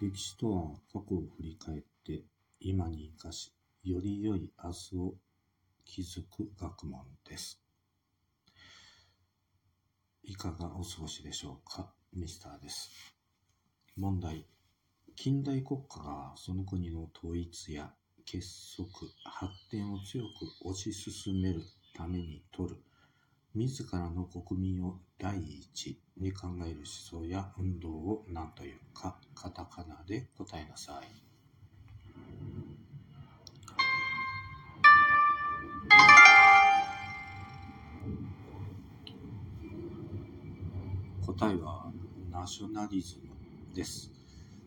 [0.00, 2.22] 歴史とは過去を振り返って
[2.60, 3.52] 今に生かし、
[3.82, 5.14] より良い明日を
[5.84, 7.60] 築く学問です。
[10.22, 13.12] いかがお過ごしでしょうかミスターです。
[13.96, 14.46] 問題。
[15.16, 17.90] 近代国家がその国の統一や
[18.24, 18.88] 結束、
[19.24, 20.22] 発展を強
[20.62, 21.62] く推し進める
[21.96, 22.76] ために取る
[23.52, 31.28] 自らの国民を第一に考える思想や運動を何というかカタカナで答えなさい。
[41.24, 41.92] 答えは
[42.30, 43.30] ナショナリズム
[43.74, 44.10] です。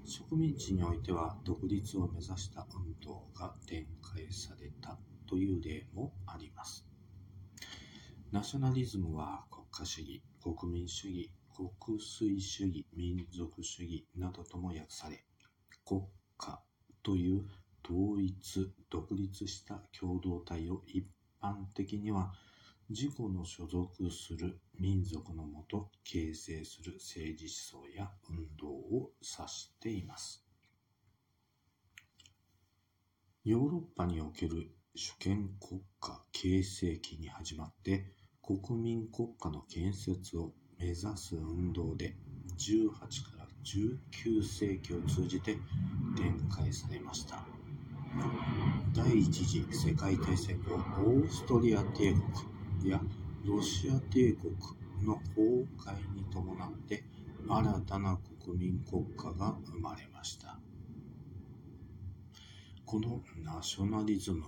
[0.05, 6.86] 植民地においては独立を目指した運動が展開されたという例もあります。
[8.32, 15.24] ナショナリズムは国家主義、国民主義、国粋主義、民族主義などとも訳され、
[15.85, 16.02] 国
[16.38, 16.62] 家
[17.04, 17.46] という
[17.84, 21.05] 統一、独立した共同体を一
[21.41, 22.34] 般的には
[22.90, 30.46] 自己の所属する民族のもと形成する政治思想や運動を指しています。
[33.44, 42.15] ヨーロッパにおける主権国家形成期に始まって国民国家の建設を目指す運動で
[42.57, 45.55] 18から19世紀を通じて
[46.18, 47.46] 展開されました。
[48.93, 52.13] 第一次世界大戦後オーストリア帝
[52.79, 52.99] 国や
[53.46, 54.55] ロシア帝国
[55.04, 57.04] の崩壊に伴って
[57.48, 60.60] 新たな国民国家が生まれました。
[62.85, 64.44] このナショナリズム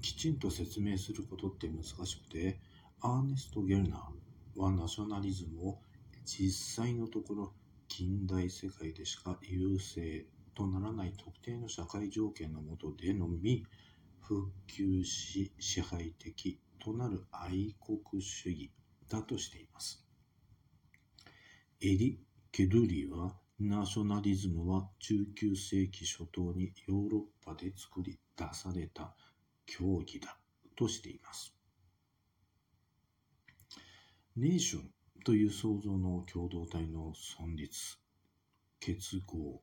[0.00, 2.60] きちんと説明することって難しくて、
[3.00, 4.23] アーネスト・ゲルナー
[4.56, 5.78] はナショナリズムを
[6.24, 7.52] 実際のところ
[7.88, 13.64] 近代世界でしか優勢とならない特定の社会条件のもとでのみ
[14.20, 18.70] 復旧し支配的となる愛国主義
[19.08, 20.04] だとしています。
[21.80, 22.18] エリ・
[22.50, 29.14] ケルリはナショナリズムは19世紀初頭にヨーロッパで作り出された
[29.66, 30.36] 競技だ
[30.76, 31.54] としています。
[34.36, 34.90] ネーション
[35.24, 37.98] という創造の共同体の存立、
[38.80, 39.62] 結合、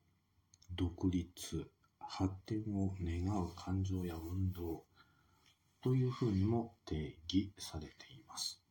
[0.74, 4.86] 独立、発展を願う感情や運動
[5.82, 8.64] というふうにも定義されています。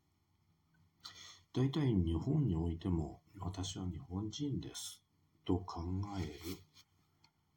[1.53, 5.03] 大体日本においても私は日本人です
[5.45, 5.83] と考
[6.19, 6.57] える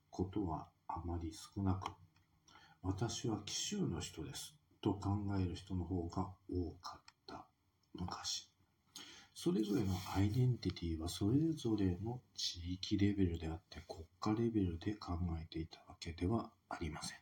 [0.09, 1.91] ことはあまり少なく
[2.81, 7.02] 私は紀州の人ですと考える人の方が多かった
[7.95, 8.49] 昔。
[9.35, 17.17] それぞれのアイデンティティはそれぞれの地域レベルであって国家レベルで考えていたわけではありません。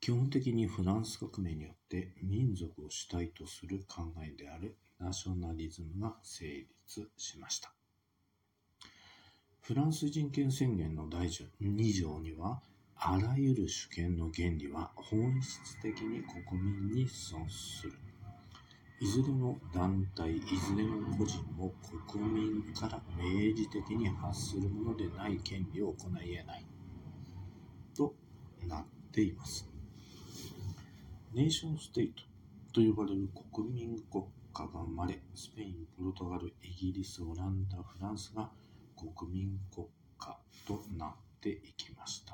[0.00, 7.72] 基本的にフランス革命によって民族を主体とする考えであるナショナリズムが成立しました。
[9.60, 12.60] フランス人権宣言の第2条には
[12.96, 18.13] あらゆる主権の原理は本質的に国民に損する。
[19.04, 21.74] いずれの団体、いずれの個人も
[22.10, 26.64] 国民から明示的に発するものでない権利を行い得ない。
[27.94, 28.14] と
[28.66, 29.68] なっています。
[31.34, 32.22] ネーションステート
[32.72, 38.48] と呼ばれる国民国家が生まれ、スペイン、ポルトガル、イギリス、オランダ、フランスが
[38.96, 39.86] 国民国
[40.18, 41.10] 家となっ
[41.42, 42.33] ていきました。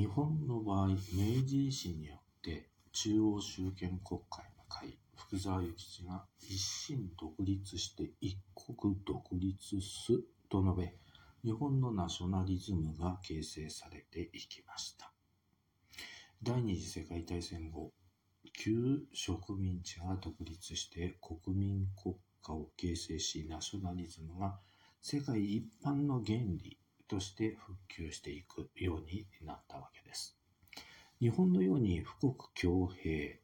[0.00, 0.96] 日本の場合、明
[1.46, 10.94] 治維新によって中央集権国会の会、福沢諭吉が一心独立して一国独立すと述べ、
[11.44, 15.12] 日本のナショナリズムが形成されていきました。
[16.42, 17.92] 第二次世界大戦後、
[18.54, 24.58] 旧植民地が独立して国民国家を形成し、ナショナリズムが
[25.02, 26.79] 世界一般の原理
[27.10, 30.38] として復旧していくようになったわけです。
[31.20, 33.40] 日本のように富国強兵、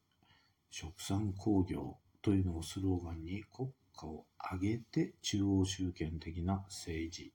[0.73, 7.33] 殖産工業というのをスローガンに国家を挙げて中央集権的な政治、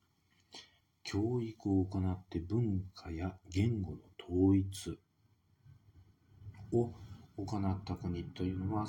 [1.04, 4.98] 教育を行って文化や言語の統一
[6.72, 6.94] を
[7.36, 8.88] 行った国というのは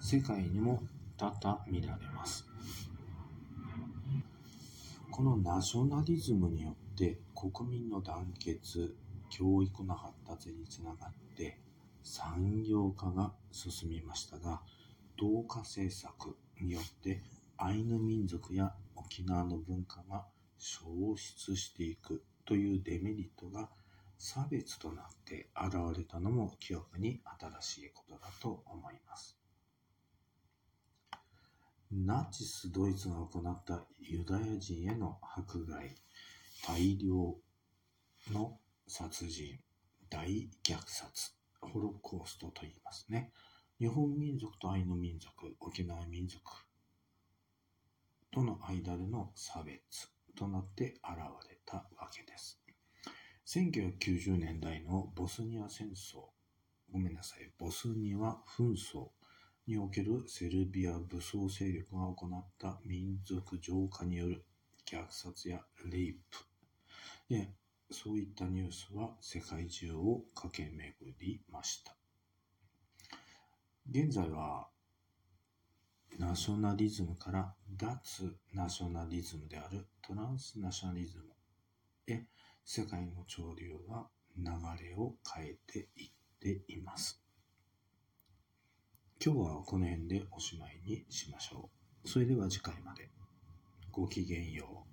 [0.00, 0.82] 世界にも
[1.16, 2.49] 多々見られます。
[5.10, 8.94] このナショナリズムによって国民の団結、
[9.28, 11.58] 教育の発達につながって
[12.02, 14.62] 産業化が進みましたが、
[15.18, 17.22] 同化政策によって
[17.58, 20.24] アイヌ民族や沖縄の文化が
[20.58, 23.68] 消失していくというデメリットが
[24.16, 27.20] 差別となって現れたのも記憶に
[27.60, 29.39] 新しいことだと思います。
[31.92, 35.96] ナチス・ドイツが行ったユダヤ人への迫害、
[36.64, 37.36] 大量
[38.32, 39.58] の殺人、
[40.08, 43.32] 大虐殺、ホロコーストと言いますね。
[43.80, 46.40] 日本民族とアイヌ民族、沖縄民族
[48.30, 52.60] との間での差別となって現れたわけです。
[53.46, 56.28] 1990年代のボスニア戦争、
[56.92, 59.08] ごめんなさい、ボスニア紛争
[59.70, 64.44] におけるセルビア武装勢力が行った民族浄化による
[64.84, 66.38] 虐殺やレイプ
[67.32, 67.52] で
[67.88, 71.94] そういったニュースは世界中を駆け巡りました
[73.88, 74.66] 現在は
[76.18, 81.24] ナショナリズムから脱ナショナリズムであるトランスナショナリズム
[82.12, 82.26] へ
[82.64, 84.44] 世界の潮流は流
[84.82, 87.22] れを変えていっています。
[89.22, 91.68] 今日はこの辺でおしまいにしましょ
[92.02, 92.08] う。
[92.08, 93.10] それでは次回まで。
[93.92, 94.90] ごきげんよう。